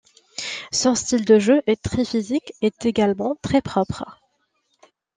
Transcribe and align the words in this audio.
Son 0.71 0.95
style 0.95 1.25
de 1.25 1.37
jeu 1.37 1.61
est 1.67 1.79
très 1.79 2.03
physique 2.05 2.53
et 2.63 2.71
également 2.85 3.35
très 3.43 3.61
propre. 3.61 4.19